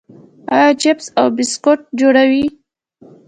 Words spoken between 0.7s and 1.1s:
چپس